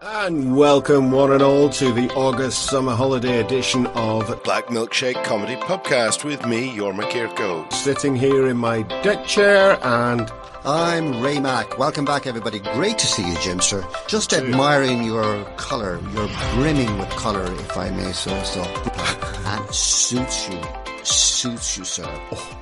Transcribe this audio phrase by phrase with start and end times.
[0.00, 5.56] And welcome, one and all, to the August summer holiday edition of Black Milkshake Comedy
[5.56, 7.70] Podcast with me, Yorma Kirko.
[7.72, 10.30] Sitting here in my deck chair, and
[10.64, 11.78] I'm Ray Mack.
[11.78, 12.60] Welcome back, everybody.
[12.60, 13.84] Great to see you, Jimster.
[14.06, 15.98] Just admiring your colour.
[16.14, 18.62] You're brimming with colour, if I may say so.
[18.62, 20.60] and suits you.
[21.02, 22.06] Suits you, sir.
[22.30, 22.58] Oh.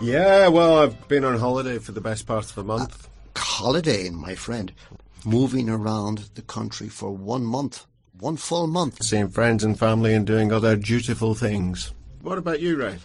[0.00, 3.08] Yeah, well, I've been on holiday for the best part of a month.
[3.34, 4.72] Uh, holidaying, my friend.
[5.24, 7.86] Moving around the country for one month.
[8.18, 9.02] One full month.
[9.02, 11.92] Seeing friends and family and doing other dutiful things.
[12.22, 12.98] What about you, Ray?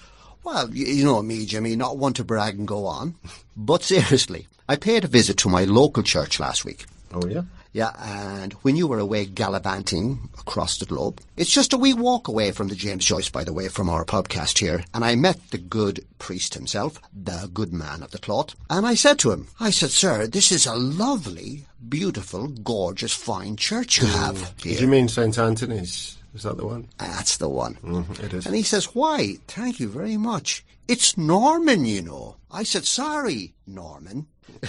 [0.43, 3.15] Well, you know me, Jimmy, not one to brag and go on.
[3.55, 6.85] But seriously, I paid a visit to my local church last week.
[7.13, 7.43] Oh, yeah?
[7.77, 12.27] Yeah, and when you were away gallivanting across the globe, it's just a wee walk
[12.27, 14.83] away from the James Joyce, by the way, from our podcast here.
[14.95, 18.55] And I met the good priest himself, the good man of the cloth.
[18.67, 23.57] And I said to him, I said, sir, this is a lovely, beautiful, gorgeous, fine
[23.57, 24.77] church you have here.
[24.77, 25.37] Do you mean St.
[25.37, 26.17] Anthony's?
[26.33, 26.87] Is that the one?
[26.97, 27.75] That's the one.
[27.83, 28.47] Mm, it is.
[28.47, 29.35] And he says, why?
[29.47, 30.65] Thank you very much.
[30.87, 32.37] It's Norman, you know.
[32.49, 34.27] I said, sorry, Norman.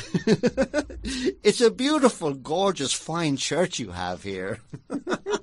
[1.44, 4.58] it's a beautiful, gorgeous, fine church you have here.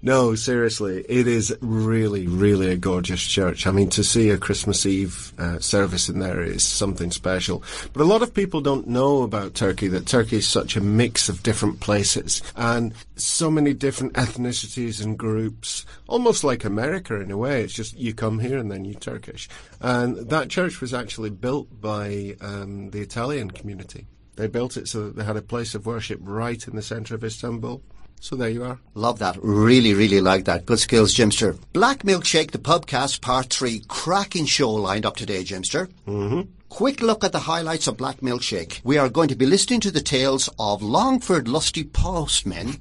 [0.00, 3.66] No, seriously, it is really, really a gorgeous church.
[3.66, 7.64] I mean, to see a Christmas Eve uh, service in there is something special.
[7.92, 11.28] But a lot of people don't know about Turkey, that Turkey is such a mix
[11.28, 17.36] of different places and so many different ethnicities and groups, almost like America in a
[17.36, 17.64] way.
[17.64, 19.48] It's just you come here and then you're Turkish.
[19.80, 24.06] And that church was actually built by um, the Italian community.
[24.36, 27.16] They built it so that they had a place of worship right in the centre
[27.16, 27.82] of Istanbul.
[28.20, 28.78] So there you are.
[28.94, 29.36] Love that.
[29.42, 30.66] Really, really like that.
[30.66, 31.58] Good skills, Jimster.
[31.72, 33.82] Black Milkshake, the pubcast, part three.
[33.88, 35.88] Cracking show lined up today, Jimster.
[36.06, 36.42] Mm-hmm.
[36.68, 38.80] Quick look at the highlights of Black Milkshake.
[38.84, 42.76] We are going to be listening to the tales of Longford lusty postmen.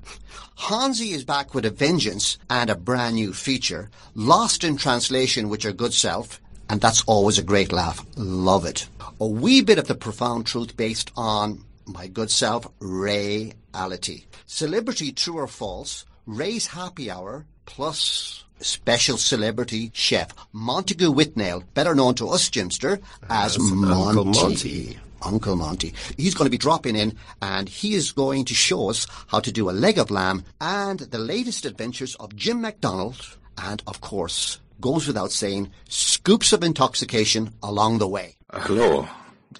[0.57, 3.89] Honzie is back with a vengeance and a brand new feature.
[4.15, 6.41] Lost in translation with your good self.
[6.69, 8.05] And that's always a great laugh.
[8.17, 8.89] Love it.
[9.21, 14.25] A wee bit of the profound truth based on my good self, reality.
[14.45, 22.15] Celebrity true or false, Ray's happy hour, plus special celebrity chef Montague Withnail, better known
[22.15, 23.93] to us, Jimster, as, as Monty.
[23.93, 24.99] Uncle Monty.
[25.21, 25.93] Uncle Monty.
[26.17, 29.51] He's going to be dropping in and he is going to show us how to
[29.51, 34.59] do a leg of lamb and the latest adventures of Jim McDonald and, of course,
[34.79, 38.35] goes without saying, scoops of intoxication along the way.
[38.53, 39.07] Hello.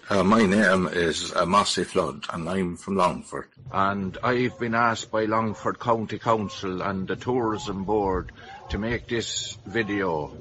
[0.10, 3.50] Uh, my name is uh, Mossy Flood and I'm from Longford.
[3.74, 8.32] And I've been asked by Longford County Council and the Tourism Board
[8.70, 10.32] to make this video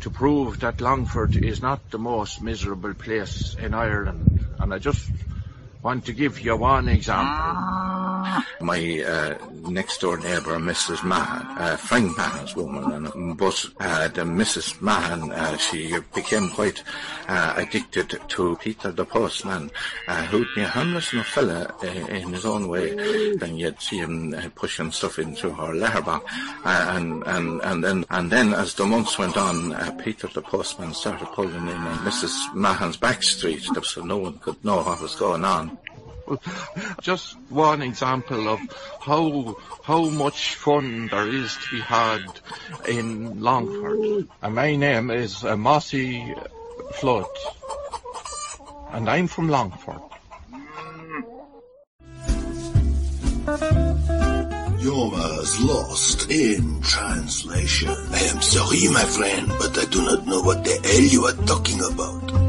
[0.00, 4.44] to prove that Longford is not the most miserable place in Ireland.
[4.58, 5.10] And I just
[5.84, 7.94] want to give you one example.
[8.60, 9.36] My uh,
[9.68, 11.04] next door neighbour, Mrs.
[11.04, 14.80] Mahan, uh, Frank Mahan's woman, and, but uh, the Mrs.
[14.80, 16.82] Mahan, uh, she became quite
[17.28, 19.70] uh, addicted to Peter the postman,
[20.08, 22.94] uh, who'd be a harmless enough fella uh, in his own way.
[23.36, 26.24] Then you'd see him uh, pushing stuff into her letterbox,
[26.64, 30.42] uh, and and and then and then as the months went on, uh, Peter the
[30.42, 32.54] postman started pulling in on Mrs.
[32.54, 35.73] Mahan's back street, so no one could know what was going on.
[37.00, 38.60] Just one example of
[39.00, 42.24] how how much fun there is to be had
[42.88, 44.28] in Longford.
[44.42, 46.34] And my name is uh, Mossy
[46.94, 47.26] Flood,
[48.92, 50.00] and I'm from Longford.
[54.84, 57.88] Yorma's lost in translation.
[57.88, 61.46] I am sorry, my friend, but I do not know what the hell you are
[61.46, 62.43] talking about.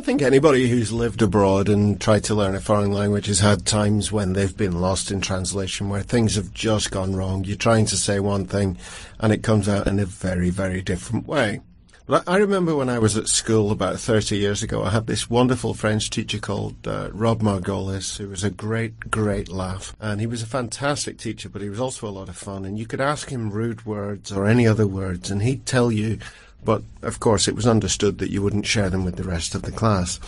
[0.00, 3.66] I think anybody who's lived abroad and tried to learn a foreign language has had
[3.66, 7.44] times when they've been lost in translation where things have just gone wrong.
[7.44, 8.78] You're trying to say one thing
[9.18, 11.60] and it comes out in a very, very different way.
[12.06, 15.28] But I remember when I was at school about 30 years ago, I had this
[15.28, 19.94] wonderful French teacher called uh, Rob Margolis, who was a great, great laugh.
[20.00, 22.64] And he was a fantastic teacher, but he was also a lot of fun.
[22.64, 26.18] And you could ask him rude words or any other words, and he'd tell you
[26.64, 29.62] but of course it was understood that you wouldn't share them with the rest of
[29.62, 30.20] the class.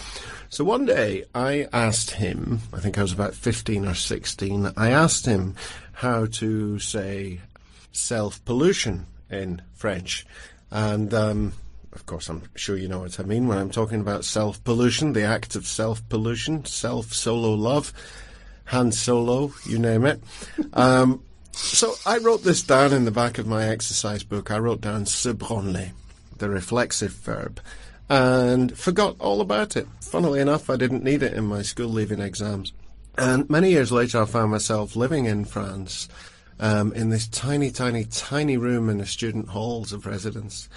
[0.48, 4.90] So one day I asked him, I think I was about 15 or 16, I
[4.90, 5.54] asked him
[5.92, 7.40] how to say
[7.92, 10.26] self-pollution in French.
[10.70, 11.52] And, um,
[11.92, 15.22] of course, I'm sure you know what I mean when I'm talking about self-pollution, the
[15.22, 17.92] act of self-pollution, self-solo love,
[18.66, 20.22] Han Solo, you name it.
[20.74, 24.50] Um, so I wrote this down in the back of my exercise book.
[24.50, 25.92] I wrote down se branler
[26.42, 27.60] the reflexive verb.
[28.10, 29.86] and forgot all about it.
[30.00, 32.72] Funnily enough, I didn't need it in my school leaving exams.
[33.16, 36.08] And many years later, I found myself living in France
[36.58, 40.68] um, in this tiny, tiny, tiny room in the student halls of residence.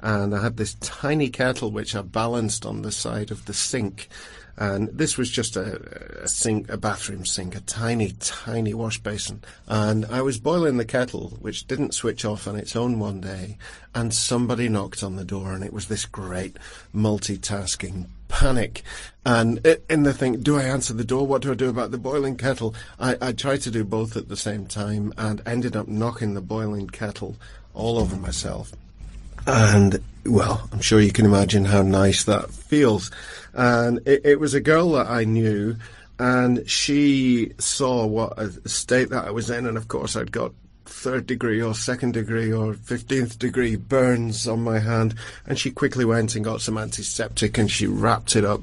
[0.00, 4.08] And I had this tiny kettle which I balanced on the side of the sink.
[4.56, 9.42] And this was just a, a sink, a bathroom sink, a tiny, tiny wash basin.
[9.66, 13.58] And I was boiling the kettle, which didn't switch off on its own one day.
[13.94, 16.56] And somebody knocked on the door, and it was this great
[16.94, 18.82] multitasking panic.
[19.24, 21.26] And in the thing, do I answer the door?
[21.26, 22.74] What do I do about the boiling kettle?
[22.98, 26.40] I, I tried to do both at the same time and ended up knocking the
[26.40, 27.36] boiling kettle
[27.74, 28.72] all over myself.
[29.46, 33.10] And, well, I'm sure you can imagine how nice that feels.
[33.52, 35.76] And it, it was a girl that I knew,
[36.18, 40.52] and she saw what a state that I was in, and of course I'd got
[40.86, 45.14] third degree or second degree or 15th degree burns on my hand.
[45.46, 48.62] And she quickly went and got some antiseptic and she wrapped it up.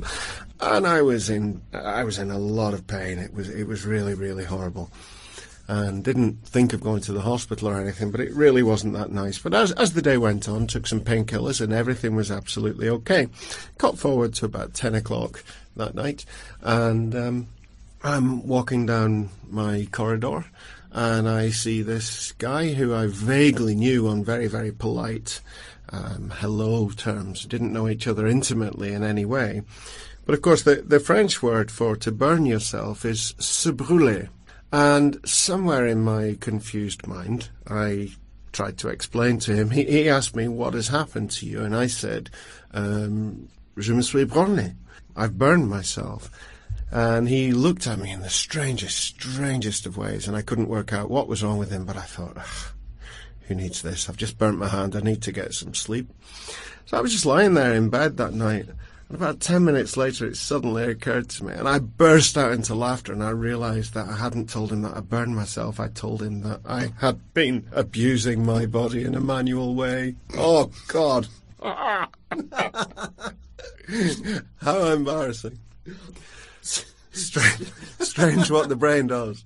[0.60, 3.20] And I was in I was in a lot of pain.
[3.20, 4.92] It was it was really really horrible
[5.72, 9.10] and didn't think of going to the hospital or anything, but it really wasn't that
[9.10, 9.40] nice.
[9.40, 13.30] But as, as the day went on, took some painkillers and everything was absolutely okay.
[13.78, 15.46] Got forward to about 10 o'clock
[15.78, 16.26] that night
[16.62, 17.48] and um,
[18.04, 20.44] I'm walking down my corridor
[20.92, 25.40] and I see this guy who I vaguely knew on very, very polite
[25.88, 27.46] um, hello terms.
[27.46, 29.62] Didn't know each other intimately in any way.
[30.26, 34.28] But of course, the, the French word for to burn yourself is se brûler.
[34.72, 38.12] And somewhere in my confused mind, I
[38.52, 39.70] tried to explain to him.
[39.70, 41.62] He, he asked me, What has happened to you?
[41.62, 42.30] And I said,
[42.74, 44.76] um, Je me suis brûlé.
[45.16, 46.30] I've burned myself.
[46.92, 50.92] And he looked at me in the strangest, strangest of ways, and I couldn't work
[50.92, 52.38] out what was wrong with him, but I thought,
[53.48, 54.10] who needs this?
[54.10, 54.96] I've just burnt my hand.
[54.96, 56.10] I need to get some sleep.
[56.86, 58.68] So I was just lying there in bed that night.
[59.14, 63.12] About 10 minutes later, it suddenly occurred to me, and I burst out into laughter,
[63.12, 65.82] and I realized that I hadn't told him that I burned myself.
[65.82, 70.16] I told him that I had been abusing my body in a manual way.
[70.38, 71.28] Oh, God.
[71.62, 72.08] How
[74.88, 75.60] embarrassing.
[77.12, 77.70] Strange,
[78.00, 79.44] strange what the brain does.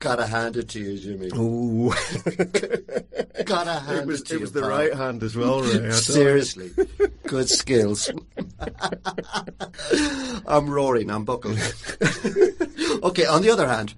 [0.00, 1.28] Gotta hand it to you, Jimmy.
[1.36, 1.90] Ooh.
[3.44, 4.40] Gotta hand it was, it to it you.
[4.40, 4.70] was the pal.
[4.70, 5.68] right hand as well, Ray.
[5.68, 5.92] I tell you.
[5.92, 6.70] Seriously,
[7.26, 8.10] good skills.
[10.46, 11.10] I'm roaring.
[11.10, 11.58] I'm buckled.
[13.02, 13.26] okay.
[13.26, 13.94] On the other hand,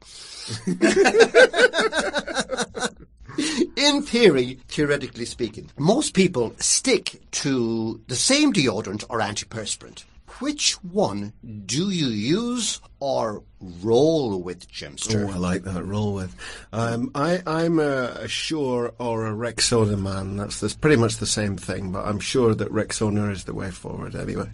[3.77, 10.03] in theory, theoretically speaking, most people stick to the same deodorant or antiperspirant.
[10.39, 11.33] Which one
[11.67, 15.29] do you use or roll with, Jimster?
[15.29, 15.85] Oh, I like that.
[15.85, 16.35] Roll with.
[16.73, 20.37] Um, I, I'm a, a Sure or a Rexona man.
[20.37, 23.71] That's, that's pretty much the same thing, but I'm sure that Rexona is the way
[23.71, 24.51] forward anyway.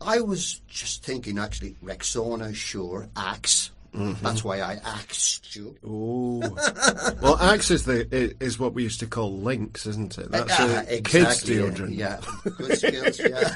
[0.00, 3.70] I was just thinking, actually, Rexona, sure, Axe.
[4.22, 5.74] That's why I axed you.
[5.84, 6.40] Ooh.
[7.22, 10.30] well, Axe is the is what we used to call Lynx, isn't it?
[10.30, 11.96] That's Ah, a kids deodorant.
[11.96, 12.20] Yeah,
[12.58, 13.18] good skills.
[13.18, 13.54] Yeah,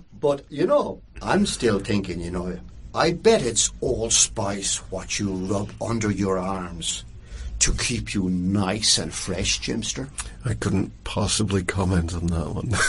[0.20, 2.20] but you know, I'm still thinking.
[2.20, 2.58] You know,
[2.94, 7.04] I bet it's allspice what you rub under your arms
[7.60, 10.08] to keep you nice and fresh, Jimster.
[10.44, 12.74] I couldn't possibly comment on that one.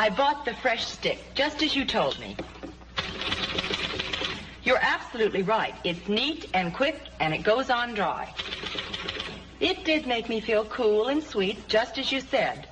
[0.00, 2.34] I bought the fresh stick, just as you told me.
[4.62, 5.74] You're absolutely right.
[5.84, 8.32] It's neat and quick, and it goes on dry.
[9.60, 12.66] It did make me feel cool and sweet, just as you said.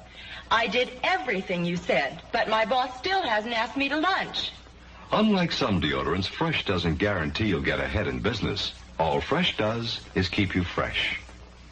[0.51, 4.51] I did everything you said, but my boss still hasn't asked me to lunch.
[5.13, 8.73] Unlike some deodorants, Fresh doesn't guarantee you'll get ahead in business.
[8.99, 11.21] All Fresh does is keep you fresh.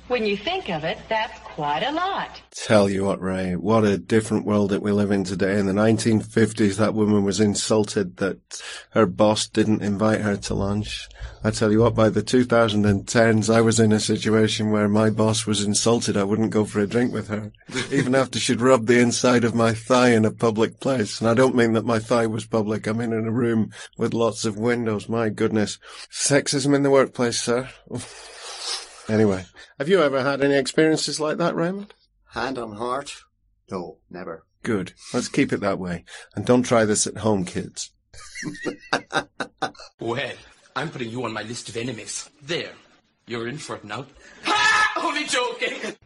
[0.08, 2.40] When you think of it, that's quite a lot.
[2.52, 5.58] Tell you what, Ray, what a different world that we live in today.
[5.58, 11.08] In the 1950s, that woman was insulted that her boss didn't invite her to lunch.
[11.42, 15.44] I tell you what, by the 2010s, I was in a situation where my boss
[15.44, 17.50] was insulted I wouldn't go for a drink with her,
[17.90, 21.20] even after she'd rubbed the inside of my thigh in a public place.
[21.20, 22.86] And I don't mean that my thigh was public.
[22.86, 25.08] I mean in a room with lots of windows.
[25.08, 25.78] My goodness.
[26.12, 27.68] Sexism in the workplace, sir.
[29.08, 29.44] Anyway,
[29.78, 31.94] have you ever had any experiences like that, Raymond?
[32.32, 33.14] Hand on heart?
[33.70, 34.44] No, never.
[34.62, 34.92] Good.
[35.14, 36.04] Let's keep it that way.
[36.34, 37.90] And don't try this at home, kids.
[39.98, 40.32] Well,
[40.76, 42.28] I'm putting you on my list of enemies.
[42.42, 42.72] There.
[43.26, 44.06] You're in for it now.
[44.44, 44.92] Ha!
[45.02, 45.96] Only joking!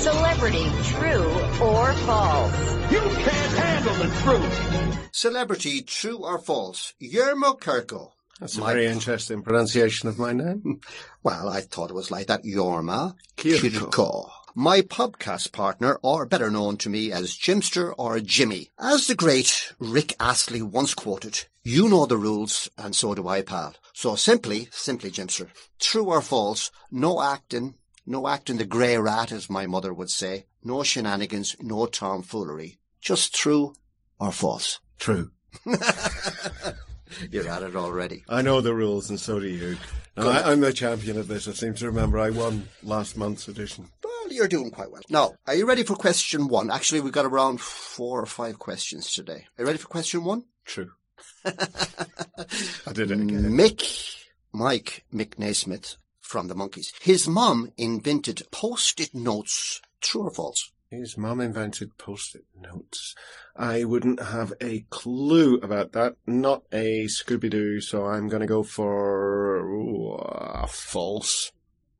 [0.00, 2.92] Celebrity, true or false?
[2.92, 5.08] You can't handle the truth!
[5.12, 6.94] Celebrity, true or false?
[7.02, 8.12] Yermo Kirkle.
[8.40, 10.80] That's a My- very interesting pronunciation of my name.
[11.22, 12.44] Well, I thought it was like that.
[12.44, 13.70] Yorma Kirko.
[13.90, 14.30] Kirko.
[14.54, 18.70] My podcast partner, or better known to me as Jimster or Jimmy.
[18.78, 23.42] As the great Rick Astley once quoted, you know the rules, and so do I,
[23.42, 23.74] pal.
[23.92, 25.48] So simply, simply, Jimster,
[25.80, 27.74] true or false, no acting,
[28.06, 32.78] no acting the grey rat, as my mother would say, no shenanigans, no tomfoolery.
[33.00, 33.74] Just true
[34.20, 34.78] or false.
[34.98, 35.32] True.
[37.30, 38.24] You're at it already.
[38.28, 39.76] I know the rules, and so do you.
[40.16, 41.46] I, I'm the champion of this.
[41.46, 43.88] I seem to remember I won last month's edition.
[44.02, 45.02] Well, you're doing quite well.
[45.10, 46.70] Now, are you ready for question one?
[46.70, 49.46] Actually, we've got around four or five questions today.
[49.58, 50.44] Are you ready for question one?
[50.64, 50.90] True.
[51.44, 53.44] I did it again.
[53.50, 54.16] Mick,
[54.52, 56.92] Mike Mick Nesmith from the Monkees.
[57.00, 59.80] His mum invented post-it notes.
[60.00, 60.72] True or false?
[60.90, 63.16] His mum invented post-it notes.
[63.56, 66.14] I wouldn't have a clue about that.
[66.26, 71.50] Not a Scooby-Doo, so I'm going to go for ooh, uh, false.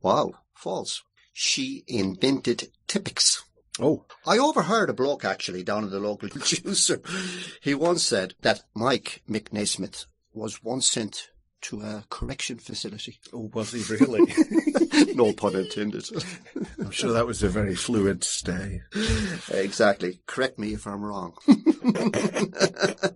[0.01, 1.03] Wow, false.
[1.33, 3.43] She invented Tipp-Ex.
[3.79, 7.05] Oh, I overheard a bloke actually down at the local juicer.
[7.61, 11.29] He once said that Mike Mick Nesmith was once sent
[11.61, 13.19] to a correction facility.
[13.33, 14.33] oh, was he really?
[15.15, 16.05] no pun intended.
[16.79, 18.81] I'm sure that was a very fluid stay.
[19.51, 20.21] exactly.
[20.25, 21.33] Correct me if I'm wrong.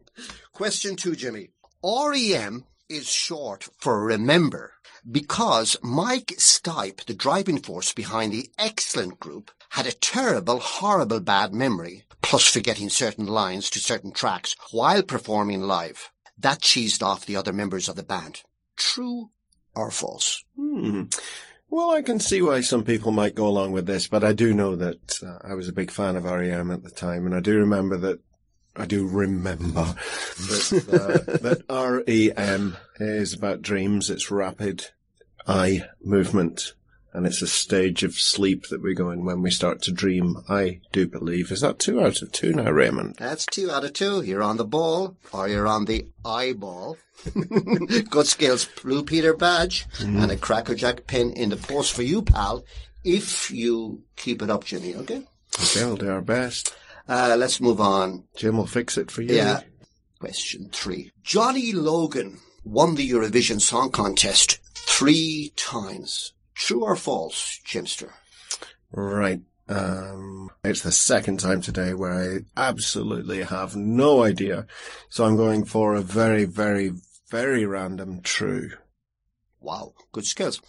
[0.54, 1.50] Question two, Jimmy.
[1.84, 4.74] REM is short for remember
[5.10, 11.54] because Mike Stipe, the driving force behind the excellent group, had a terrible, horrible bad
[11.54, 16.11] memory, plus forgetting certain lines to certain tracks while performing live.
[16.42, 18.42] That cheesed off the other members of the band.
[18.76, 19.30] True
[19.76, 20.44] or false?
[20.56, 21.04] Hmm.
[21.70, 24.54] Well, I can see why some people might go along with this, but I do
[24.54, 27.40] know that uh, I was a big fan of REM at the time, and I
[27.40, 28.20] do remember that.
[28.76, 34.10] I do remember that, uh, that REM is about dreams.
[34.10, 34.88] It's rapid
[35.46, 36.74] eye movement,
[37.14, 40.38] and it's a stage of sleep that we go in when we start to dream.
[40.48, 41.52] I do believe.
[41.52, 43.16] Is that two out of two now, Raymond?
[43.18, 44.22] That's two out of two.
[44.22, 46.98] You're on the ball or you're on the eyeball.
[48.10, 52.64] Good skills, Blue Peter badge and a Crackerjack pin in the post for you, pal,
[53.04, 55.24] if you keep it up, Jimmy, okay?
[55.60, 56.76] Okay, we'll do our best.
[57.08, 58.24] Uh, let's move on.
[58.36, 59.36] Jim will fix it for you.
[59.36, 59.62] Yeah.
[60.20, 61.12] Question three.
[61.24, 66.34] Johnny Logan won the Eurovision Song Contest three times.
[66.62, 68.12] True or false, Jimster?
[68.92, 69.42] Right.
[69.68, 74.68] Um, it's the second time today where I absolutely have no idea.
[75.10, 76.92] So I'm going for a very, very,
[77.32, 78.70] very random true.
[79.60, 80.62] Wow, good skills.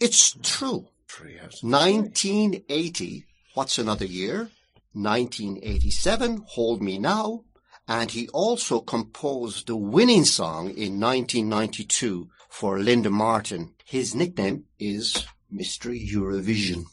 [0.00, 0.88] It's true.
[1.06, 4.48] Three out of 1980, what's another year?
[4.94, 7.44] 1987, Hold Me Now.
[7.86, 13.72] And he also composed the winning song in 1992 for Linda Martin.
[13.84, 15.88] His nickname is Mr.
[15.90, 16.84] Eurovision.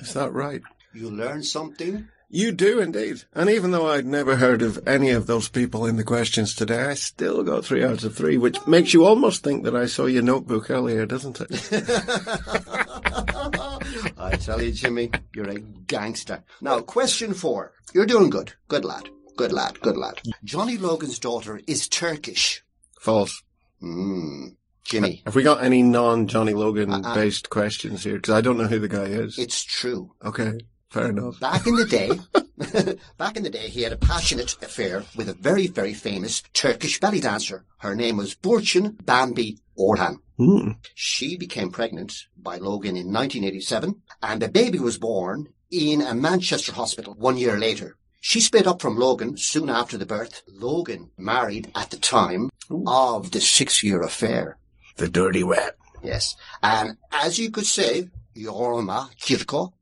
[0.00, 0.62] Is that right?
[0.92, 2.08] You learn something?
[2.28, 3.22] You do indeed.
[3.32, 6.82] And even though I'd never heard of any of those people in the questions today,
[6.82, 10.06] I still got three out of three, which makes you almost think that I saw
[10.06, 11.50] your notebook earlier, doesn't it?
[14.18, 16.42] I tell you, Jimmy, you're a gangster.
[16.60, 17.72] Now, question four.
[17.92, 18.54] You're doing good.
[18.66, 19.08] Good lad.
[19.36, 19.80] Good lad.
[19.80, 20.20] Good lad.
[20.42, 22.64] Johnny Logan's daughter is Turkish.
[22.98, 23.44] False.
[23.80, 24.46] Hmm.
[24.84, 28.16] Jimmy, Have we got any non-Johnny Logan based questions here?
[28.16, 29.38] Because I don't know who the guy is.
[29.38, 30.12] it's true.
[30.24, 30.60] Okay,
[30.90, 31.40] fair enough.
[31.40, 32.10] Back in the day,
[33.18, 37.00] back in the day, he had a passionate affair with a very, very famous Turkish
[37.00, 37.64] belly dancer.
[37.78, 40.18] Her name was Burçin Bambi Orhan.
[40.36, 40.72] Hmm.
[40.94, 46.72] She became pregnant by Logan in 1987, and a baby was born in a Manchester
[46.72, 47.96] hospital one year later.
[48.20, 50.42] She split up from Logan soon after the birth.
[50.48, 52.50] Logan married at the time
[52.86, 54.56] of the six-year affair.
[54.96, 55.76] The dirty rat.
[56.02, 56.36] Yes.
[56.62, 59.72] And as you could say, Yorma Kirko,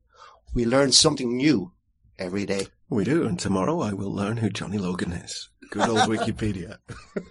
[0.53, 1.71] we learn something new
[2.17, 2.67] every day.
[2.89, 5.49] We do, and tomorrow I will learn who Johnny Logan is.
[5.71, 6.77] Good old Wikipedia.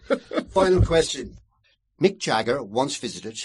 [0.50, 1.36] Final question.
[2.00, 3.38] Mick Jagger once visited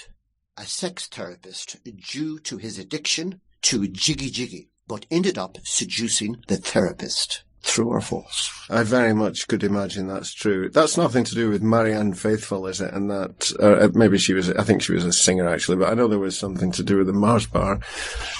[0.58, 6.58] a sex therapist due to his addiction to jiggy jiggy, but ended up seducing the
[6.58, 7.44] therapist.
[7.64, 8.52] True or false?
[8.70, 10.70] I very much could imagine that's true.
[10.70, 12.94] That's nothing to do with Marianne Faithfull, is it?
[12.94, 15.94] And that, uh, maybe she was, I think she was a singer actually, but I
[15.94, 17.80] know there was something to do with the Mars bar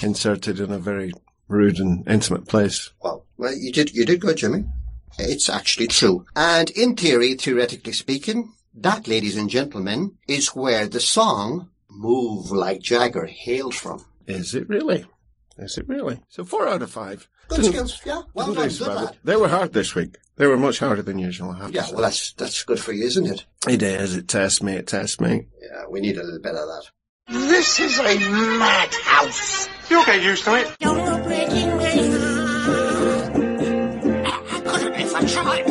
[0.02, 1.12] inserted in a very
[1.48, 2.90] rude and intimate place.
[3.02, 4.64] Well, well, you did, you did good, Jimmy.
[5.18, 6.26] It's actually true.
[6.36, 12.80] And in theory, theoretically speaking, that, ladies and gentlemen, is where the song Move Like
[12.80, 14.04] Jagger hailed from.
[14.26, 15.04] Is it really?
[15.58, 16.20] Is it really?
[16.28, 17.28] So four out of five.
[17.48, 18.22] Good Didn't- skills, yeah.
[18.34, 18.94] Well didn't done, do good bad.
[19.04, 19.16] lad.
[19.24, 20.16] They were hard this week.
[20.36, 21.92] They were much harder than usual, I have Yeah, say.
[21.94, 23.44] well, that's, that's good for you, isn't it?
[23.68, 24.14] It is.
[24.16, 24.74] It tests me.
[24.74, 25.48] It tests me.
[25.60, 26.84] Yeah, we need a little bit of that.
[27.30, 28.04] This is a
[28.58, 29.68] madhouse.
[29.90, 30.76] You'll get used to it.
[30.80, 31.90] You're breaking my
[32.64, 33.36] heart.
[34.26, 35.64] I couldn't if I tried.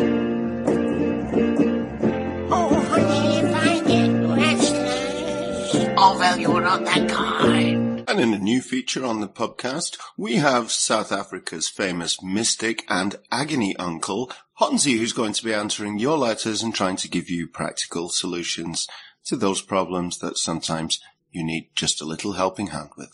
[2.49, 5.93] Oh, honey, if I get restless.
[5.97, 7.66] Oh, well, you're not that kind.
[8.09, 13.17] And in a new feature on the podcast, we have South Africa's famous mystic and
[13.33, 17.49] agony uncle, Honzie, who's going to be answering your letters and trying to give you
[17.49, 18.87] practical solutions
[19.25, 23.11] to those problems that sometimes you need just a little helping hand with.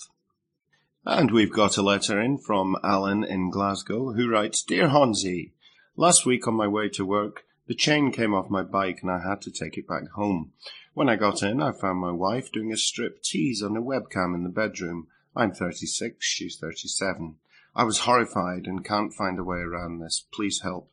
[1.06, 5.54] And we've got a letter in from Alan in Glasgow who writes, Dear Honzie,
[5.98, 9.28] last week on my way to work, the chain came off my bike and I
[9.28, 10.52] had to take it back home.
[10.96, 14.36] When I got in, I found my wife doing a strip tease on a webcam
[14.36, 15.08] in the bedroom.
[15.36, 17.36] I'm 36, she's 37.
[17.76, 20.24] I was horrified and can't find a way around this.
[20.32, 20.92] Please help.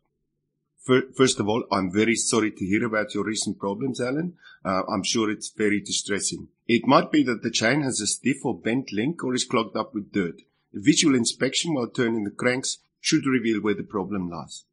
[1.14, 4.38] First of all, I'm very sorry to hear about your recent problems, Alan.
[4.64, 6.49] Uh, I'm sure it's very distressing.
[6.66, 9.76] It might be that the chain has a stiff or bent link or is clogged
[9.76, 10.40] up with dirt.
[10.75, 14.64] A visual inspection while turning the cranks should reveal where the problem lies.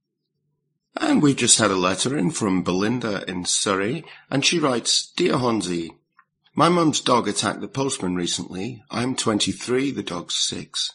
[0.96, 5.34] And we just had a letter in from Belinda in Surrey, and she writes, Dear
[5.34, 5.92] Honzie,
[6.56, 8.84] my mum's dog attacked the postman recently.
[8.90, 10.94] I'm 23, the dog's six.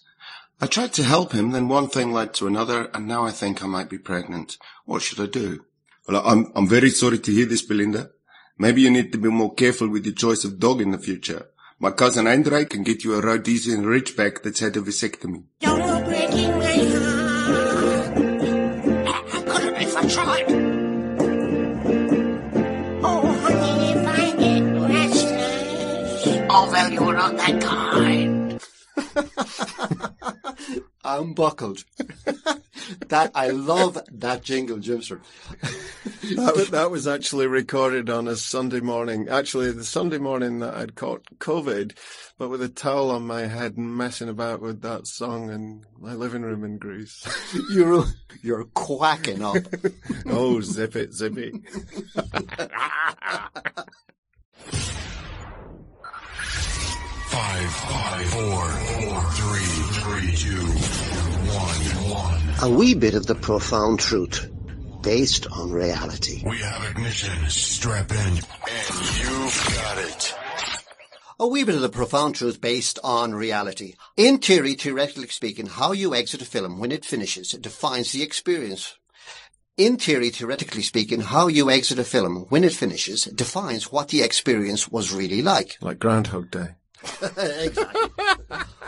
[0.60, 3.62] I tried to help him, then one thing led to another, and now I think
[3.62, 4.58] I might be pregnant.
[4.84, 5.64] What should I do?
[6.08, 8.10] Well, I'm, I'm very sorry to hear this, Belinda.
[8.58, 11.46] Maybe you need to be more careful with your choice of dog in the future.
[11.78, 15.44] My cousin Andre can get you a Rhodesian Ridgeback that's had a vasectomy.
[27.22, 28.60] Not that kind.
[31.04, 31.84] I'm buckled.
[33.08, 35.20] that I love that jingle, Jimster.
[36.36, 39.28] That was, that was actually recorded on a Sunday morning.
[39.28, 41.96] Actually, the Sunday morning that I'd caught COVID,
[42.38, 46.14] but with a towel on my head and messing about with that song in my
[46.14, 47.24] living room in Greece.
[47.72, 48.04] You're
[48.42, 49.58] you're quacking up.
[50.26, 51.52] oh, zip it, zippy.
[57.32, 59.64] Five, five, four, four, three,
[60.02, 60.66] three, two,
[61.48, 62.42] one, one.
[62.60, 64.50] A wee bit of the profound truth
[65.00, 66.42] based on reality.
[66.44, 67.48] We have ignition.
[67.48, 68.18] Strap in.
[68.18, 68.38] And
[69.18, 70.34] you've got it.
[71.40, 73.94] A wee bit of the profound truth based on reality.
[74.18, 78.98] In theory, theoretically speaking, how you exit a film when it finishes defines the experience.
[79.78, 84.20] In theory, theoretically speaking, how you exit a film when it finishes defines what the
[84.20, 85.78] experience was really like.
[85.80, 86.74] Like Groundhog Day.
[87.36, 88.10] exactly.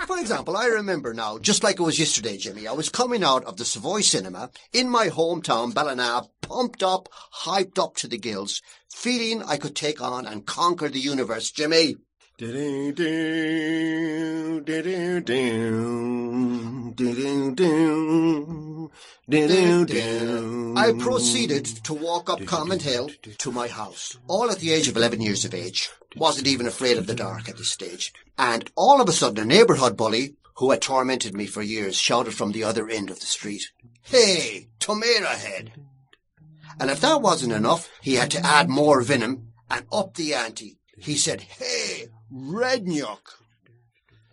[0.07, 3.45] For example, I remember now, just like it was yesterday, Jimmy, I was coming out
[3.45, 7.09] of the Savoy Cinema in my hometown, Ballina, pumped up,
[7.45, 11.97] hyped up to the gills, feeling I could take on and conquer the universe, Jimmy.
[20.77, 24.97] I proceeded to walk up Convent Hill to my house, all at the age of
[24.97, 25.91] 11 years of age.
[26.17, 28.13] Wasn't even afraid of the dark at this stage.
[28.37, 32.35] And all of a sudden a neighbourhood bully, who had tormented me for years, shouted
[32.35, 33.71] from the other end of the street,
[34.03, 35.71] Hey, tomato head!
[36.81, 40.79] And if that wasn't enough, he had to add more venom and up the ante.
[40.99, 43.21] He said, Hey, red nyuk.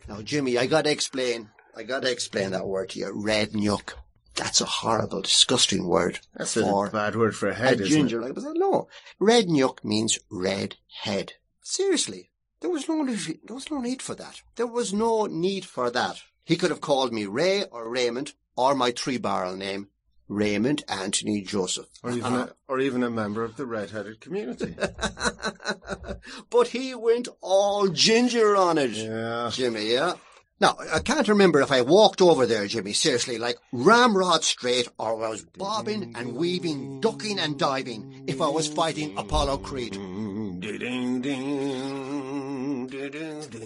[0.07, 1.49] Now, Jimmy, I gotta explain.
[1.77, 3.11] I gotta explain that word to you.
[3.13, 3.93] Red nyuk.
[4.35, 6.19] That's a horrible, disgusting word.
[6.35, 8.19] That's for a bad word for a a head, isn't ginger.
[8.21, 8.25] it?
[8.25, 8.87] Like, but no,
[9.19, 11.33] red nyuk means red head.
[11.61, 14.41] Seriously, there was no need, there was no need for that.
[14.55, 16.21] There was no need for that.
[16.43, 19.89] He could have called me Ray or Raymond or my three barrel name,
[20.31, 21.87] Raymond Anthony Joseph.
[22.01, 22.47] Or even, uh-huh.
[22.47, 24.75] a, or even a member of the red-headed community.
[26.49, 29.49] but he went all ginger on it, Yeah.
[29.51, 29.91] Jimmy.
[29.91, 30.13] Yeah.
[30.61, 32.93] Now I can't remember if I walked over there, Jimmy.
[32.93, 38.25] Seriously, like ramrod straight, or I was bobbing and weaving, ducking and diving.
[38.27, 39.93] If I was fighting Apollo Creed.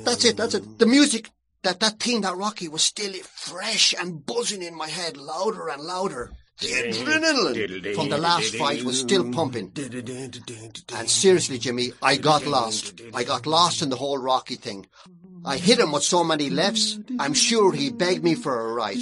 [0.06, 0.38] That's it.
[0.38, 0.80] That's it.
[0.80, 1.30] The music,
[1.64, 5.84] that that theme, that Rocky, was still fresh and buzzing in my head, louder and
[5.84, 6.32] louder.
[6.62, 9.72] The adrenaline from the last fight was still pumping.
[10.96, 13.02] And seriously, Jimmy, I got lost.
[13.14, 14.88] I got lost in the whole Rocky thing.
[15.44, 18.98] I hit him with so many lefts, I'm sure he begged me for a right.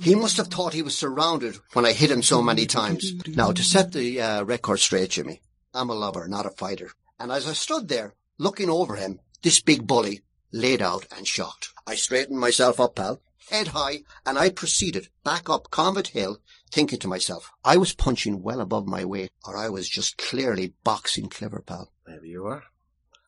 [0.00, 3.12] He must have thought he was surrounded when I hit him so many times.
[3.26, 5.42] Now, to set the uh, record straight, Jimmy,
[5.74, 6.92] I'm a lover, not a fighter.
[7.18, 11.68] And as I stood there, looking over him, this big bully laid out and shocked.
[11.86, 16.38] I straightened myself up, pal, head high, and I proceeded back up Convent Hill,
[16.70, 20.74] thinking to myself, I was punching well above my weight, or I was just clearly
[20.84, 21.92] boxing clever, pal.
[22.06, 22.64] Maybe you are.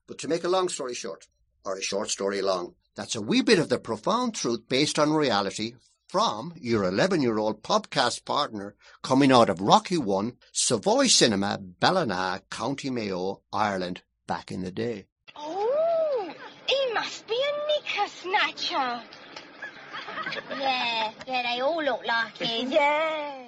[0.07, 1.27] But to make a long story short,
[1.65, 2.75] or a short story long.
[2.95, 5.75] That's a wee bit of the profound truth based on reality
[6.09, 12.43] from your 11 year old podcast partner coming out of Rocky One, Savoy Cinema, Ballina,
[12.51, 15.07] County Mayo, Ireland, back in the day.
[15.37, 16.31] Oh,
[16.67, 19.03] he must be a knicker snatcher.
[20.51, 22.71] Yeah, yeah, they all look like him.
[22.71, 23.47] Yeah.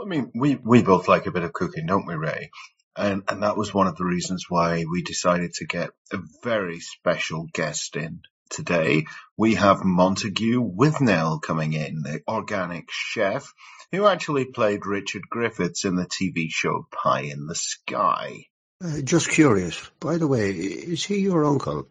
[0.00, 2.50] I mean, we, we both like a bit of cooking, don't we, Ray?
[2.96, 6.80] And, and that was one of the reasons why we decided to get a very
[6.80, 8.20] special guest in.
[8.48, 13.52] Today, we have Montague Withnail coming in, the organic chef,
[13.90, 18.46] who actually played Richard Griffiths in the TV show Pie in the Sky.
[18.84, 21.88] Uh, just curious, by the way, is he your uncle?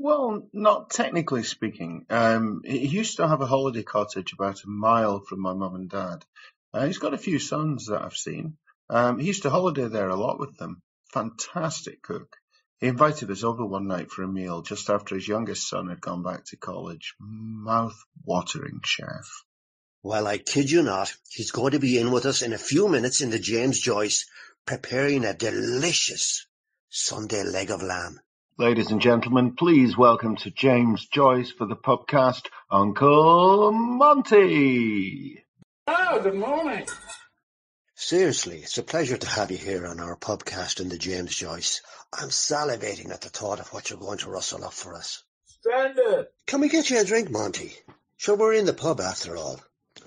[0.00, 2.06] Well, not technically speaking.
[2.08, 5.90] Um, he used to have a holiday cottage about a mile from my mum and
[5.90, 6.24] dad.
[6.72, 8.56] Uh, he's got a few sons that I've seen.
[8.88, 10.82] Um, he used to holiday there a lot with them.
[11.12, 12.36] Fantastic cook.
[12.78, 16.00] He invited us over one night for a meal just after his youngest son had
[16.00, 17.14] gone back to college.
[17.18, 19.28] Mouth-watering chef.
[20.04, 22.86] Well, I kid you not, he's going to be in with us in a few
[22.86, 24.26] minutes in the James Joyce,
[24.64, 26.46] preparing a delicious
[26.88, 28.20] Sunday leg of lamb.
[28.60, 35.44] Ladies and gentlemen, please welcome to James Joyce for the podcast, Uncle Monty.
[35.86, 36.84] Oh, good morning.
[37.94, 41.82] Seriously, it's a pleasure to have you here on our podcast in the James Joyce.
[42.12, 45.22] I'm salivating at the thought of what you're going to rustle up for us.
[45.46, 46.26] Standard.
[46.48, 47.76] Can we get you a drink, Monty?
[48.16, 49.60] Sure, we're in the pub after all.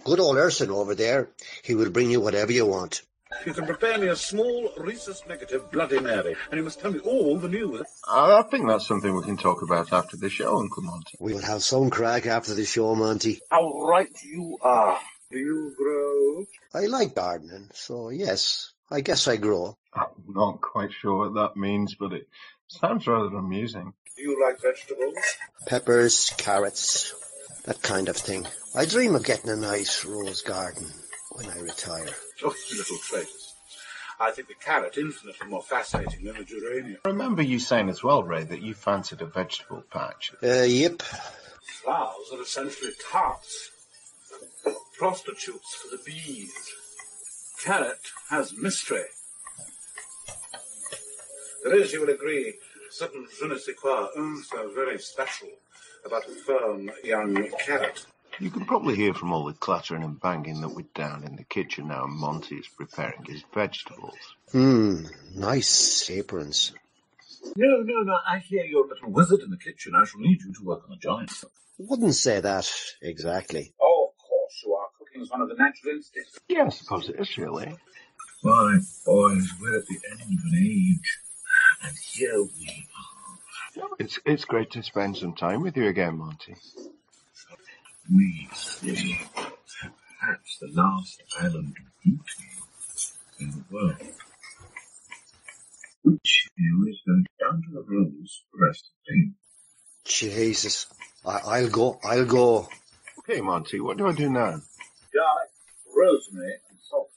[0.04, 1.30] Good old Urson over there.
[1.64, 3.02] He will bring you whatever you want.
[3.46, 7.00] You can prepare me a small rhesus negative Bloody Mary, and you must tell me
[7.00, 7.82] all the news.
[8.08, 11.18] I I think that's something we can talk about after the show, Uncle Monty.
[11.20, 13.42] We'll have some crack after the show, Monty.
[13.50, 15.00] How right you are.
[15.32, 16.46] Do you grow?
[16.74, 19.78] I like gardening, so yes, I guess I grow.
[19.94, 22.28] I'm not quite sure what that means, but it
[22.68, 23.94] sounds rather amusing.
[24.18, 25.16] Do you like vegetables?
[25.68, 27.14] Peppers, carrots,
[27.66, 28.46] that kind of thing.
[28.76, 30.88] I dream of getting a nice rose garden
[31.32, 32.10] when I retire.
[32.42, 33.54] Just little traits.
[34.20, 36.98] I think the carrot infinitely more fascinating than the geranium.
[37.06, 40.32] I remember you saying as well, Ray, that you fancied a vegetable patch.
[40.44, 41.02] Uh, yep.
[41.84, 43.70] Flowers are essentially tarts.
[44.98, 46.54] Prostitutes for the bees.
[47.64, 49.04] Carrot has mystery.
[51.64, 55.50] There is, you will agree, a certain je ne sais quoi, un so very special
[56.06, 58.06] about a firm young carrot.
[58.42, 61.44] You can probably hear from all the clattering and banging that we're down in the
[61.44, 64.18] kitchen now and Monty is preparing his vegetables.
[64.52, 66.74] Hmm, nice aprons.
[67.56, 69.94] No, no, no, I hear you're a little wizard in the kitchen.
[69.96, 71.32] I shall need you to work on the giant.
[71.78, 72.68] Wouldn't say that
[73.04, 73.74] exactly.
[73.80, 74.88] Oh, of course you are.
[74.98, 76.40] Cooking is one of the natural instincts.
[76.48, 77.76] Yeah, I suppose it is really.
[78.44, 81.20] My boys, we're at the end of an age.
[81.84, 82.88] And here we
[83.78, 83.88] are.
[84.00, 86.56] It's it's great to spend some time with you again, Monty.
[88.14, 89.20] We see
[90.20, 92.22] perhaps the last island of beauty
[93.40, 93.96] in the world.
[96.04, 99.32] Which you is going down to the rose for the rest of the day.
[100.04, 100.88] Jesus.
[101.26, 102.68] I, I'll go, I'll go.
[103.20, 104.62] Okay, Monty, what do I do now?
[105.14, 105.52] Garlic,
[105.96, 107.12] rosemary, and salt.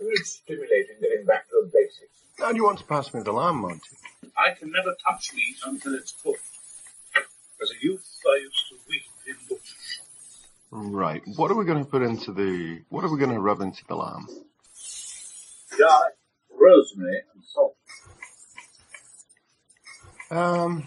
[0.00, 2.24] Very stimulating getting back to the basics.
[2.38, 3.80] How do you want to pass me the lamb, Monty?
[4.36, 6.40] I can never touch meat until it's cooked.
[7.62, 8.75] As a youth, I used to
[10.78, 11.22] Right.
[11.36, 12.82] What are we going to put into the?
[12.90, 14.26] What are we going to rub into the lamb?
[15.70, 16.14] Garlic,
[16.50, 17.76] rosemary, and salt.
[20.30, 20.86] Um,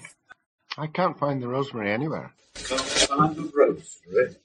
[0.78, 2.32] I can't find the rosemary anywhere.
[2.54, 4.36] Can't find the rosemary.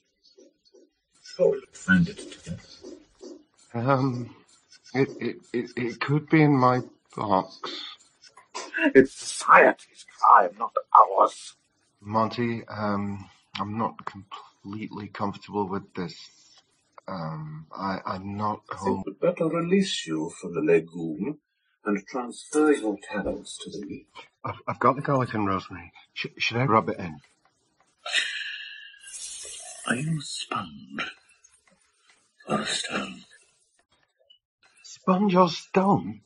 [1.23, 2.63] Sure, you'll find it together.
[3.75, 4.35] Um,
[4.95, 6.81] it it it, it could be in my
[7.15, 7.59] box.
[8.95, 11.55] It's society's crime, not ours.
[12.01, 13.29] Monty, um,
[13.61, 14.54] I'm not completely
[15.13, 16.17] comfortable with this.
[17.07, 19.05] Um, I, I'm not I home.
[19.05, 21.39] think we'd better release you from the legume
[21.85, 24.07] and transfer your talents to the meat.
[24.45, 25.93] I've, I've got the garlic and rosemary.
[26.15, 27.21] Sh- should I rub it in?
[29.87, 31.13] Are you a sponge
[32.49, 33.23] or a stone?
[34.83, 36.23] Sponge or stone?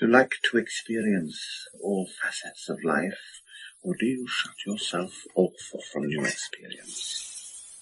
[0.00, 3.41] You like to experience all facets of life,
[3.82, 5.52] or do you shut yourself off
[5.92, 7.78] from new experience?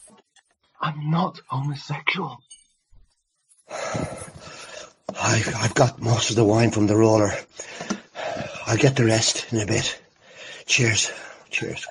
[0.80, 2.38] I'm not homosexual.
[3.70, 7.32] I've, I've got most of the wine from the roller.
[8.66, 10.00] I'll get the rest in a bit.
[10.66, 11.10] Cheers.
[11.50, 11.86] Cheers.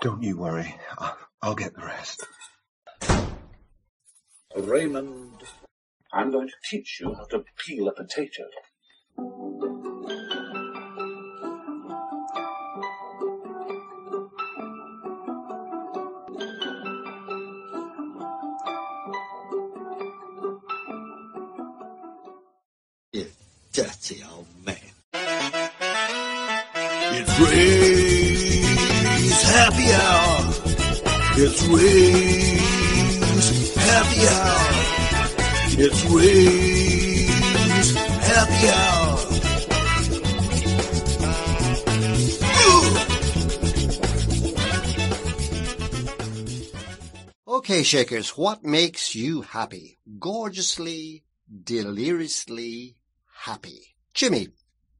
[0.00, 0.74] Don't you worry.
[0.98, 2.24] I- I'll get the rest.
[4.56, 5.42] Raymond,
[6.12, 8.44] I'm going to teach you how to peel a potato.
[27.44, 28.62] Ray's
[29.42, 30.54] happy hour.
[31.36, 32.60] It's Ray's
[33.76, 34.70] happy hour.
[35.78, 37.30] It's Ray's
[38.26, 39.18] happy hour.
[47.48, 49.98] Okay, Shakers, what makes you happy?
[50.18, 51.22] Gorgeously,
[51.64, 52.96] deliriously
[53.34, 53.94] happy.
[54.14, 54.48] Jimmy,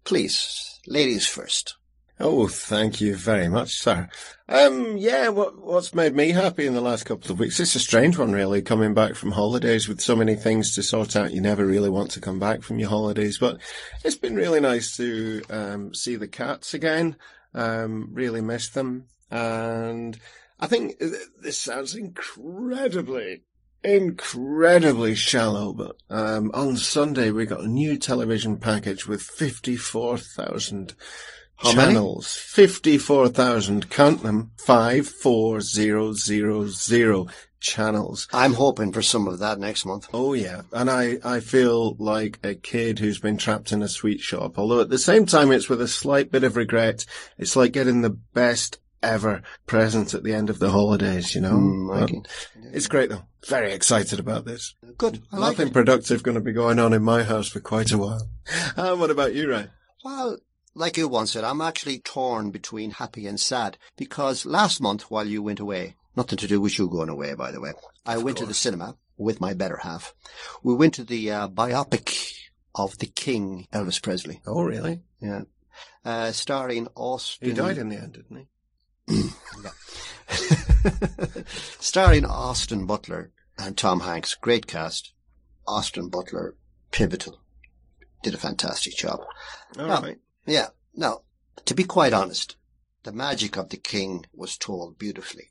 [0.05, 1.77] please, ladies first.
[2.25, 4.09] Oh, thank you very much, sir.
[4.49, 7.59] Um, yeah, what, what's made me happy in the last couple of weeks?
[7.59, 11.17] It's a strange one, really, coming back from holidays with so many things to sort
[11.17, 11.33] out.
[11.33, 13.59] You never really want to come back from your holidays, but
[14.05, 17.17] it's been really nice to, um, see the cats again.
[17.55, 19.09] Um, really miss them.
[19.29, 20.17] And
[20.61, 23.43] I think th- this sounds incredibly,
[23.83, 30.95] incredibly shallow, but, um, on Sunday we got a new television package with 54,000
[31.63, 32.35] How channels.
[32.35, 37.29] 54,000, count them, 54000
[37.61, 38.27] channels.
[38.33, 40.09] I'm hoping for some of that next month.
[40.13, 44.21] Oh yeah, and I, I feel like a kid who's been trapped in a sweet
[44.21, 47.07] shop, although at the same time it's with a slight bit of regret.
[47.39, 51.53] It's like getting the best ever present at the end of the holidays, you know?
[51.55, 52.27] Mm, can-
[52.73, 53.23] it's great though.
[53.47, 54.75] Very excited about this.
[54.97, 55.21] Good.
[55.33, 55.73] I like Nothing it.
[55.73, 58.29] productive going to be going on in my house for quite a while.
[58.77, 59.67] Uh, what about you, Ray?
[60.05, 60.37] Well,
[60.75, 65.27] like you once said, I'm actually torn between happy and sad because last month while
[65.27, 67.73] you went away, nothing to do with you going away, by the way,
[68.07, 70.15] I went to the cinema with my better half.
[70.63, 72.35] We went to the uh, biopic
[72.75, 74.41] of the King, Elvis Presley.
[74.47, 75.03] Oh, really?
[75.21, 75.43] Yeah.
[76.05, 77.49] Uh, starring Austin.
[77.49, 78.47] He died in the end, didn't
[79.07, 79.29] he?
[81.81, 84.35] starring Austin Butler and Tom Hanks.
[84.35, 85.13] Great cast.
[85.67, 86.57] Austin Butler,
[86.91, 87.41] pivotal.
[88.23, 89.21] Did a fantastic job.
[89.79, 90.19] All Now, right.
[90.47, 90.69] Yeah.
[90.95, 91.23] Now,
[91.65, 92.57] to be quite honest,
[93.05, 95.51] the magic of the king was told beautifully.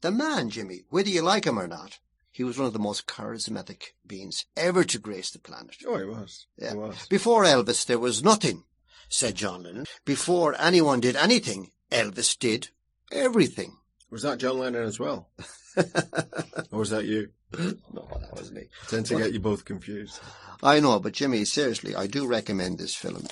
[0.00, 1.98] The man, Jimmy, whether you like him or not,
[2.32, 5.76] he was one of the most charismatic beings ever to grace the planet.
[5.86, 6.46] Oh, he was.
[6.56, 6.70] Yeah.
[6.72, 7.06] He was.
[7.08, 8.64] Before Elvis, there was nothing,
[9.08, 9.86] said John Lennon.
[10.04, 12.68] Before anyone did anything, Elvis did
[13.12, 13.76] everything.
[14.10, 15.28] Was that John Lennon as well?
[15.76, 17.30] or was that you?
[17.58, 18.68] No, that wasn't me.
[18.88, 20.20] Tend to What- get you both confused.
[20.62, 23.26] I know, but Jimmy, seriously, I do recommend this film.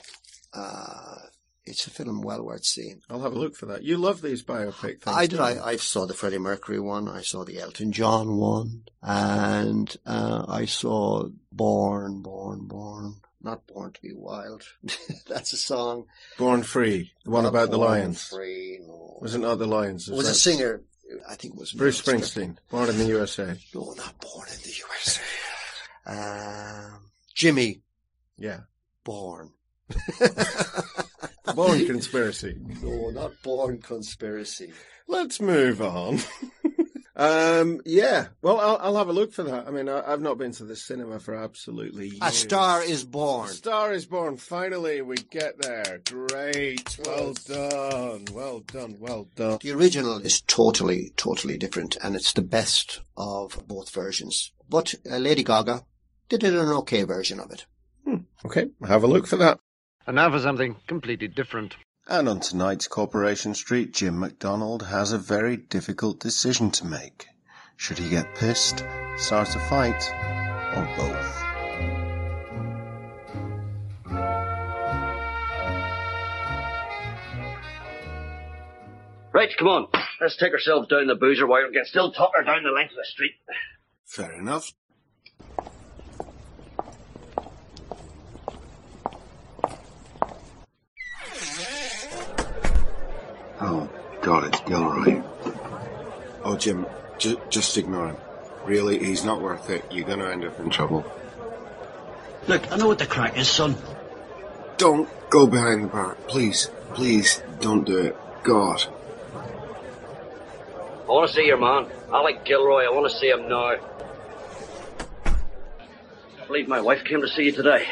[0.58, 1.18] Uh,
[1.64, 3.02] it's a film well worth seeing.
[3.10, 3.82] I'll have a look for that.
[3.84, 5.16] You love these biopic things.
[5.16, 5.38] I did.
[5.38, 7.08] I, I saw the Freddie Mercury one.
[7.08, 13.16] I saw the Elton John one, and uh, I saw Born, Born, Born.
[13.42, 14.62] Not Born to be Wild.
[15.28, 16.06] That's a song.
[16.38, 18.24] Born Free, the one Not about the Lions.
[18.24, 18.80] Free.
[18.84, 19.18] No.
[19.20, 20.08] Was it not the Lions?
[20.08, 20.82] It was a singer.
[21.28, 23.54] I think it was Bruce Mel Springsteen, Born in the USA.
[23.74, 25.22] No, not Born in the USA.
[26.06, 27.82] Um, Jimmy
[28.38, 28.60] Yeah.
[29.04, 29.52] Born.
[31.54, 32.56] Born Conspiracy.
[32.82, 34.72] No, not Born Conspiracy.
[35.06, 36.18] Let's move on.
[37.16, 38.26] um, yeah.
[38.42, 39.66] Well, I'll, I'll have a look for that.
[39.66, 42.20] I mean, I, I've not been to the cinema for absolutely years.
[42.22, 43.48] A Star is Born.
[43.48, 44.36] A Star is Born.
[44.36, 46.00] Finally, we get there.
[46.04, 46.98] Great.
[47.04, 48.26] Well done.
[48.32, 48.96] Well done.
[49.00, 49.58] Well done.
[49.62, 54.52] The original is totally, totally different, and it's the best of both versions.
[54.68, 55.84] But uh, Lady Gaga
[56.28, 57.64] did an okay version of it.
[58.44, 59.58] Okay, have a look for that.
[60.08, 61.76] And now for something completely different.
[62.08, 67.26] And on tonight's Coronation Street, Jim McDonald has a very difficult decision to make.
[67.76, 68.86] Should he get pissed,
[69.18, 70.02] start a fight,
[70.74, 71.42] or both?
[79.34, 79.88] Right, come on.
[80.22, 82.92] Let's take ourselves down the boozer while we can still tuck her down the length
[82.92, 83.34] of the street.
[84.06, 84.72] Fair enough.
[93.60, 93.88] Oh,
[94.22, 95.22] God, it's Gilroy.
[96.44, 96.86] Oh, Jim,
[97.18, 98.16] ju- just ignore him.
[98.64, 99.84] Really, he's not worth it.
[99.90, 101.04] You're going to end up in trouble.
[102.46, 103.76] Look, I know what the crack is, son.
[104.76, 106.16] Don't go behind the bar.
[106.28, 108.16] Please, please, don't do it.
[108.44, 108.84] God.
[109.34, 111.86] I want to see your man.
[112.12, 112.84] Alec Gilroy.
[112.84, 113.76] I want to see him now.
[115.26, 117.86] I believe my wife came to see you today.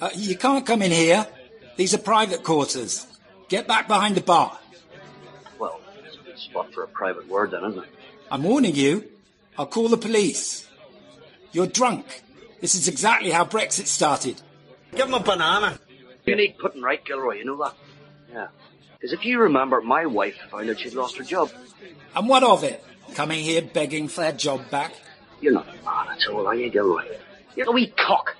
[0.00, 1.26] Uh, you can't come in here.
[1.76, 3.06] These are private quarters.
[3.48, 4.58] Get back behind the bar.
[5.58, 7.90] Well, it's a good spot for a private word then, isn't it?
[8.30, 9.04] I'm warning you.
[9.58, 10.66] I'll call the police.
[11.52, 12.22] You're drunk.
[12.60, 14.40] This is exactly how Brexit started.
[14.96, 15.78] Give him a banana.
[16.24, 17.34] You need putting right, Gilroy.
[17.38, 17.74] You know that?
[18.32, 18.48] Yeah.
[18.94, 21.50] Because if you remember, my wife found out she'd lost her job.
[22.16, 22.82] And what of it?
[23.14, 24.94] Coming here begging for their job back?
[25.40, 27.04] You're not a man at all, are you, Gilroy?
[27.54, 28.34] You're a wee cock.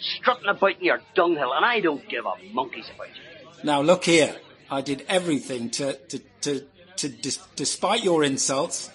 [0.00, 3.29] strutting about in your dunghill, and I don't give a monkey's about you.
[3.62, 4.36] Now look here.
[4.70, 6.64] I did everything to, to, to,
[6.96, 8.90] to dis- despite your insults,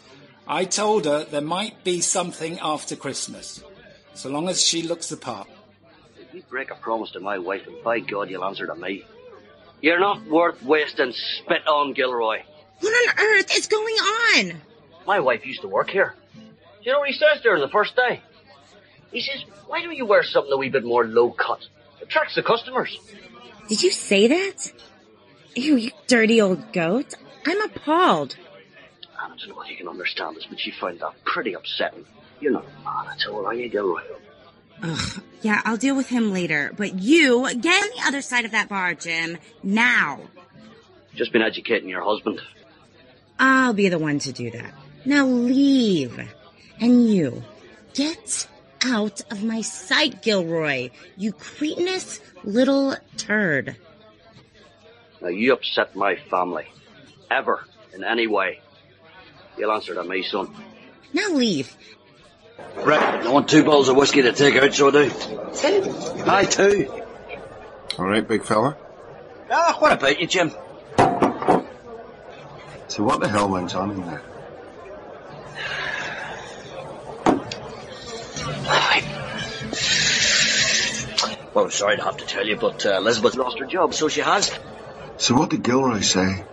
[0.48, 3.64] I told her there might be something after Christmas,
[4.14, 5.48] so long as she looks the part.
[6.20, 9.04] If you break a promise to my wife, and by God you'll answer to me.
[9.82, 12.42] You're not worth wasting spit on, Gilroy.
[12.80, 14.62] What on earth is going on?
[15.06, 16.16] My wife used to work here.
[16.34, 16.42] Do
[16.84, 18.22] you know what he says to her the first day?
[19.12, 21.60] He says, why don't you wear something a wee bit more low cut?
[22.02, 22.98] Attracts the customers.
[23.68, 24.72] Did you say that?
[25.56, 27.14] Ew, you dirty old goat.
[27.46, 28.36] I'm appalled.
[29.20, 32.06] I don't know if you can understand this, but she found that pretty upsetting.
[32.40, 34.02] You're not a man at all, are you, Gilroy?
[34.84, 35.24] Ugh.
[35.42, 36.74] Yeah, I'll deal with him later.
[36.76, 39.38] But you, get on the other side of that bar, Jim.
[39.64, 40.20] Now.
[41.16, 42.42] Just been educating your husband.
[43.40, 44.74] I'll be the one to do that.
[45.06, 46.20] Now leave.
[46.80, 47.44] And you,
[47.94, 48.48] get
[48.86, 50.92] out of my sight, Gilroy.
[51.18, 53.76] You cretinous little turd.
[55.22, 56.68] Now you upset my family.
[57.32, 57.66] Ever.
[57.94, 58.62] In any way.
[59.58, 60.54] You'll answer to me, son.
[61.14, 61.76] Now leave.
[62.78, 63.02] Right.
[63.26, 65.10] I want two bottles of whiskey to take out, so I do.
[65.10, 66.24] Two?
[66.30, 67.04] Aye, two.
[67.98, 68.78] All right, big fella.
[69.50, 70.52] Ah, what about you, Jim?
[72.88, 74.22] So what the hell went on in there?
[81.56, 84.20] Well, sorry to have to tell you, but uh, Elizabeth lost her job, so she
[84.20, 84.52] has.
[85.16, 86.44] So what did Gilroy say?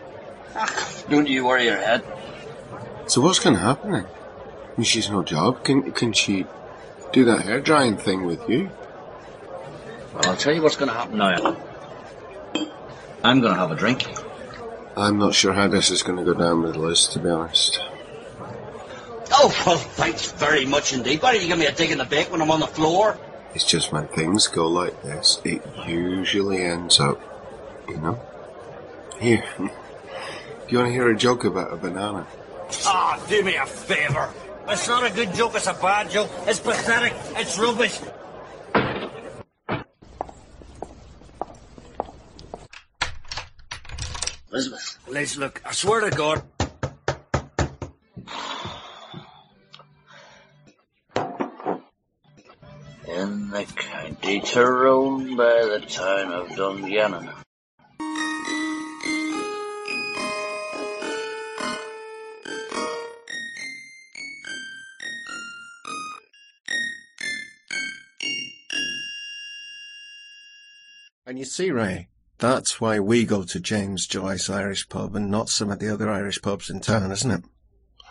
[1.10, 2.04] Don't you worry your head.
[3.08, 4.06] So what's going to happen then?
[4.06, 5.64] I mean, she's no job.
[5.64, 6.46] Can can she
[7.12, 8.70] do that hair drying thing with you?
[10.14, 11.56] Well, I'll tell you what's going to happen now, Alan.
[13.24, 14.06] I'm going to have a drink.
[14.96, 17.80] I'm not sure how this is going to go down with Liz, to be honest.
[19.32, 21.20] Oh, well, thanks very much indeed.
[21.22, 23.18] Why don't you give me a dig in the bake when I'm on the floor?
[23.54, 27.20] It's just when things go like this, it usually ends up,
[27.88, 28.20] you know.
[29.20, 29.70] Here, do
[30.68, 32.26] you want to hear a joke about a banana?
[32.86, 34.32] Ah, do me a favour.
[34.68, 36.30] It's not a good joke, it's a bad joke.
[36.46, 37.12] It's pathetic.
[37.36, 38.00] It's rubbish.
[44.50, 44.98] Elizabeth.
[45.08, 46.42] Liz, look, I swear to God.
[53.14, 57.28] In the county Tyrone by the town of Dungannon.
[71.26, 75.50] And you see, Ray, that's why we go to James Joyce Irish Pub and not
[75.50, 77.44] some of the other Irish pubs in town, isn't it?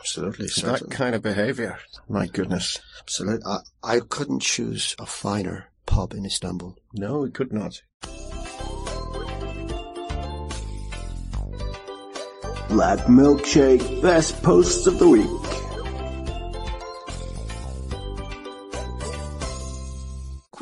[0.01, 0.79] Absolutely, It's certainly.
[0.79, 1.77] that kind of behaviour.
[2.09, 2.79] My goodness.
[3.01, 3.45] Absolutely.
[3.45, 6.75] I, I couldn't choose a finer pub in Istanbul.
[6.93, 7.81] No, we could not.
[12.69, 15.61] Black Milkshake Best Posts of the Week.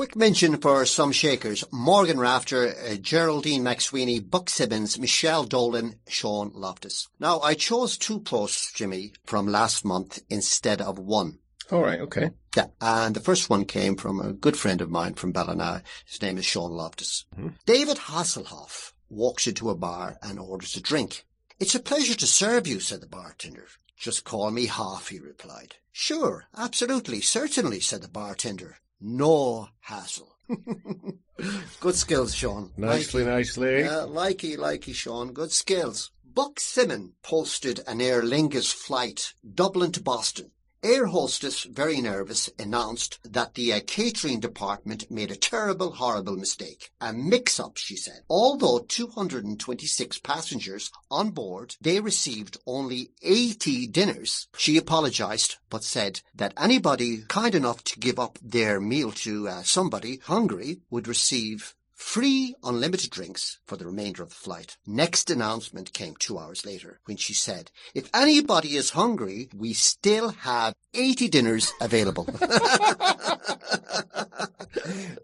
[0.10, 1.64] Quick mention for some shakers.
[1.72, 7.10] Morgan Rafter, uh, Geraldine McSweeney, Buck Simmons, Michelle Dolan, Sean Loftus.
[7.20, 11.38] Now, I chose two posts, Jimmy, from last month instead of one.
[11.72, 12.32] All right, okay.
[12.58, 15.84] Yeah, and the first one came from a good friend of mine from Ballina.
[16.08, 17.26] His name is Sean Loftus.
[17.68, 21.28] David Hasselhoff walks into a bar and orders a drink.
[21.60, 23.68] It's a pleasure to serve you, said the bartender.
[23.96, 25.76] Just call me Half, he replied.
[25.92, 28.78] Sure, absolutely, certainly, said the bartender.
[29.02, 30.36] No hassle.
[31.80, 32.72] Good skills, Sean.
[32.76, 33.28] Nicely, Likey.
[33.28, 33.80] nicely.
[33.82, 35.32] Yeah, likey, likey, Sean.
[35.34, 36.12] Good skills.
[36.26, 40.52] Buck Simon posted an Aer Lingus flight, Dublin to Boston.
[40.82, 46.90] Air hostess, very nervous, announced that the uh, catering department made a terrible, horrible mistake.
[47.02, 48.22] A mix-up, she said.
[48.30, 54.48] Although 226 passengers on board, they received only 80 dinners.
[54.58, 59.64] She apologized, but said that anybody kind enough to give up their meal to uh,
[59.64, 64.78] somebody hungry would receive free unlimited drinks for the remainder of the flight.
[64.88, 70.30] Next announcement came two hours later when she said, if anybody is hungry, we still
[70.30, 72.26] have 80 dinners available.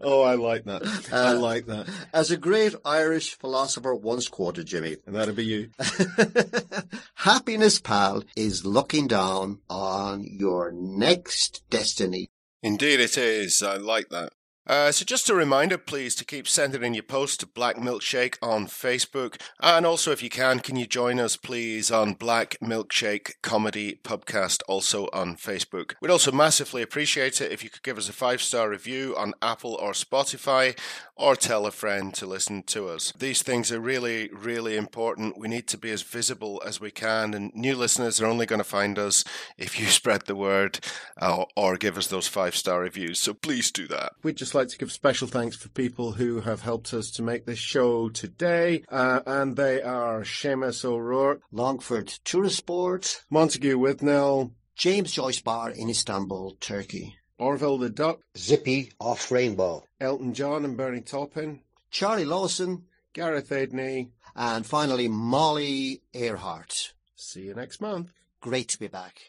[0.00, 0.82] Oh, I like that.
[1.12, 1.88] I Uh, like that.
[2.12, 5.70] As a great Irish philosopher once quoted Jimmy, And that'll be you.
[7.14, 12.28] happiness, pal, is looking down on your next destiny.
[12.62, 13.62] Indeed it is.
[13.62, 14.32] I like that.
[14.66, 18.36] Uh, so just a reminder, please, to keep sending in your posts to Black Milkshake
[18.42, 19.40] on Facebook.
[19.60, 24.62] And also, if you can, can you join us, please, on Black Milkshake Comedy Podcast,
[24.66, 25.94] also on Facebook.
[26.00, 29.34] We'd also massively appreciate it if you could give us a five star review on
[29.40, 30.76] Apple or Spotify,
[31.16, 33.12] or tell a friend to listen to us.
[33.18, 35.38] These things are really, really important.
[35.38, 38.58] We need to be as visible as we can, and new listeners are only going
[38.60, 39.24] to find us
[39.56, 40.80] if you spread the word
[41.20, 43.20] uh, or give us those five star reviews.
[43.20, 44.12] So please do that.
[44.22, 47.44] We'd just like to give special thanks for people who have helped us to make
[47.44, 55.12] this show today, uh, and they are Seamus O'Rourke, Longford Tourist Board, Montague Withnail, James
[55.12, 61.02] Joyce Bar in Istanbul, Turkey, Orville the Duck, Zippy off Rainbow, Elton John and Bernie
[61.02, 66.94] Taupin, Charlie Lawson, Gareth Aidney, and finally Molly Earhart.
[67.14, 68.10] See you next month.
[68.40, 69.20] Great to be back.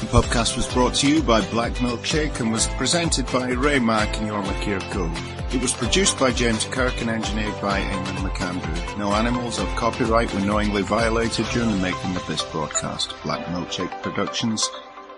[0.00, 4.16] The podcast was brought to you by Black Milkshake and was presented by Ray Mack
[4.18, 5.54] and Yorma Kirko.
[5.54, 8.98] It was produced by James Kirk and engineered by Eamon McAndrew.
[8.98, 13.14] No animals of copyright were knowingly violated during the making of this broadcast.
[13.22, 14.68] Black Milkshake Productions,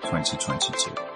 [0.02, 1.11] 2022.